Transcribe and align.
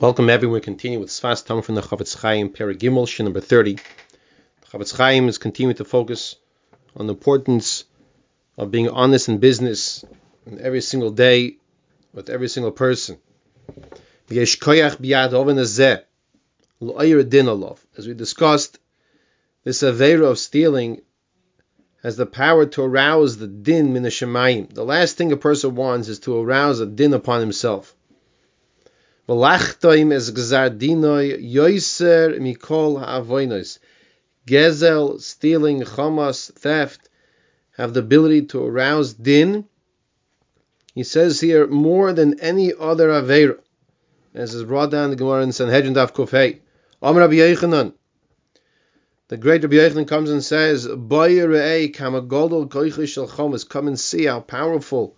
Welcome 0.00 0.30
everyone. 0.30 0.54
We 0.54 0.60
continue 0.62 0.98
with 0.98 1.10
Sfas 1.10 1.44
Tamim 1.44 1.62
from 1.62 1.74
the 1.74 1.82
Chofetz 1.82 2.16
Chaim, 2.16 2.48
Paragimel, 2.48 3.06
Shin 3.06 3.24
number 3.24 3.42
30. 3.42 3.74
The 3.74 3.80
Chofetz 4.72 4.96
Chaim 4.96 5.28
is 5.28 5.36
continuing 5.36 5.76
to 5.76 5.84
focus 5.84 6.36
on 6.96 7.06
the 7.06 7.12
importance 7.12 7.84
of 8.56 8.70
being 8.70 8.88
honest 8.88 9.28
in 9.28 9.36
business 9.36 10.02
and 10.46 10.58
every 10.58 10.80
single 10.80 11.10
day 11.10 11.58
with 12.14 12.30
every 12.30 12.48
single 12.48 12.70
person. 12.70 13.18
As 14.30 14.38
we 18.06 18.14
discussed, 18.14 18.78
this 19.64 19.82
Avera 19.82 20.30
of 20.30 20.38
stealing 20.38 21.02
has 22.02 22.16
the 22.16 22.24
power 22.24 22.64
to 22.64 22.82
arouse 22.82 23.36
the 23.36 23.46
din 23.46 23.92
min 23.92 24.04
The 24.04 24.82
last 24.82 25.18
thing 25.18 25.30
a 25.30 25.36
person 25.36 25.74
wants 25.74 26.08
is 26.08 26.20
to 26.20 26.40
arouse 26.40 26.80
a 26.80 26.86
din 26.86 27.12
upon 27.12 27.40
himself. 27.40 27.94
V'lachtoim 29.30 30.12
es 30.12 30.28
gzar 30.32 30.70
dinoi 30.76 31.38
yoiser 31.54 32.36
mikol 32.40 32.98
ha'avoinos. 32.98 33.78
Gezel, 34.44 35.20
stealing, 35.20 35.82
chamas, 35.82 36.50
theft, 36.54 37.08
have 37.76 37.94
the 37.94 38.00
ability 38.00 38.42
to 38.46 38.64
arouse 38.64 39.12
din. 39.12 39.66
He 40.96 41.04
says 41.04 41.40
here 41.40 41.68
more 41.68 42.12
than 42.12 42.40
any 42.40 42.72
other 42.74 43.10
avera, 43.10 43.60
as 44.34 44.52
is 44.52 44.64
brought 44.64 44.90
down 44.90 45.10
the 45.10 45.16
Gemara 45.16 45.44
in 45.44 45.52
Sanhedrin 45.52 45.94
Daf 45.94 46.12
Kufay. 46.12 46.58
Amr 47.00 47.20
Rabbi 47.20 47.34
Yechanan. 47.34 47.92
The 49.28 49.36
great 49.36 49.62
Rabbi 49.62 49.76
Yechanan 49.76 50.08
comes 50.08 50.30
and 50.30 50.42
says, 50.42 50.88
"Boy 50.88 51.36
re'ei 51.36 51.94
kamagodol 51.94 52.68
koichish 52.68 53.14
shel 53.14 53.28
chomas." 53.28 53.68
Come 53.68 53.86
and 53.86 54.00
see 54.00 54.24
how 54.24 54.40
powerful 54.40 55.14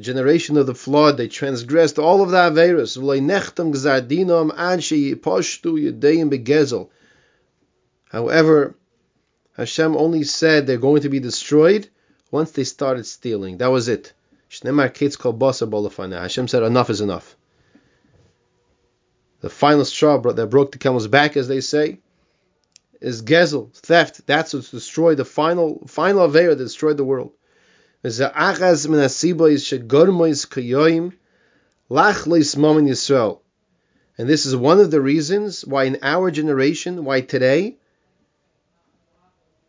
generation 0.00 0.56
of 0.56 0.66
the 0.66 0.74
flood. 0.74 1.16
They 1.16 1.28
transgressed 1.28 1.98
all 1.98 2.22
of 2.22 2.30
the 2.30 2.36
averas. 2.36 2.96
However, 8.10 8.74
Hashem 9.56 9.96
only 9.96 10.24
said 10.24 10.66
they're 10.66 10.78
going 10.78 11.02
to 11.02 11.08
be 11.08 11.20
destroyed 11.20 11.88
once 12.30 12.52
they 12.52 12.64
started 12.64 13.04
stealing. 13.04 13.58
That 13.58 13.70
was 13.70 13.88
it. 13.88 14.12
Hashem 14.48 16.48
said 16.48 16.62
enough 16.62 16.90
is 16.90 17.00
enough. 17.00 17.36
The 19.40 19.50
final 19.50 19.84
straw 19.84 20.18
that 20.18 20.50
broke 20.50 20.72
the 20.72 20.78
camel's 20.78 21.08
back, 21.08 21.36
as 21.36 21.48
they 21.48 21.60
say, 21.60 21.98
is 23.00 23.22
gezel, 23.22 23.74
theft. 23.74 24.26
That's 24.26 24.52
what's 24.52 24.70
destroyed 24.70 25.16
the 25.16 25.24
final 25.24 25.82
final 25.86 26.28
avera 26.28 26.50
that 26.50 26.64
destroyed 26.64 26.96
the 26.96 27.04
world. 27.04 27.32
And 28.02 28.12
this 34.28 34.46
is 34.46 34.56
one 34.56 34.80
of 34.80 34.90
the 34.90 35.00
reasons 35.00 35.66
why 35.66 35.84
in 35.84 35.98
our 36.02 36.30
generation, 36.30 37.04
why 37.04 37.20
today, 37.22 37.78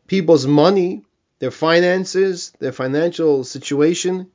people's 0.07 0.45
money, 0.45 1.03
their 1.39 1.51
finances, 1.51 2.51
their 2.59 2.71
financial 2.71 3.43
situation 3.43 4.27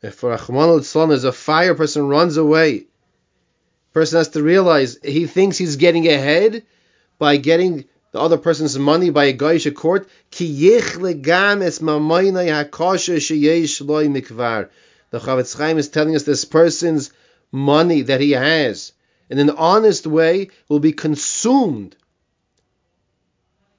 If 0.02 0.14
for 0.14 0.36
Achman 0.36 0.96
al 0.96 1.12
is 1.12 1.24
a 1.24 1.32
fire, 1.32 1.74
person 1.74 2.06
runs 2.06 2.36
away. 2.36 2.86
Person 3.92 4.18
has 4.18 4.28
to 4.30 4.42
realize 4.42 4.98
he 5.02 5.26
thinks 5.26 5.58
he's 5.58 5.76
getting 5.76 6.06
ahead 6.06 6.64
by 7.18 7.36
getting 7.36 7.84
the 8.18 8.24
other 8.24 8.36
person's 8.36 8.76
money 8.76 9.10
by 9.10 9.26
a 9.26 9.32
Goyish 9.32 9.72
court. 9.76 10.08
The 15.10 15.20
Chofetz 15.20 15.56
Chaim 15.56 15.78
is 15.78 15.88
telling 15.88 16.16
us 16.16 16.24
this 16.24 16.44
person's 16.44 17.12
money 17.52 18.02
that 18.02 18.20
he 18.20 18.32
has 18.32 18.92
in 19.30 19.38
an 19.38 19.50
honest 19.50 20.04
way 20.06 20.50
will 20.68 20.80
be 20.80 20.90
consumed 20.92 21.94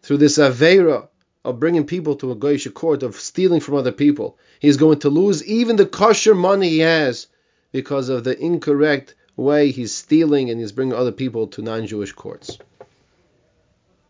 through 0.03 0.17
this 0.17 0.37
avera 0.37 1.09
of 1.43 1.59
bringing 1.59 1.85
people 1.85 2.15
to 2.15 2.31
a 2.31 2.35
Goyish 2.35 2.73
court, 2.73 3.03
of 3.03 3.19
stealing 3.19 3.59
from 3.59 3.75
other 3.75 3.91
people. 3.91 4.37
He's 4.61 4.77
going 4.77 4.99
to 4.99 5.09
lose 5.09 5.45
even 5.45 5.75
the 5.75 5.85
kosher 5.85 6.33
money 6.33 6.69
he 6.69 6.79
has 6.79 7.27
because 7.73 8.07
of 8.07 8.23
the 8.23 8.39
incorrect 8.39 9.15
way 9.35 9.71
he's 9.71 9.93
stealing 9.93 10.49
and 10.49 10.61
he's 10.61 10.71
bringing 10.71 10.95
other 10.95 11.11
people 11.11 11.47
to 11.47 11.61
non-Jewish 11.61 12.13
courts. 12.13 12.57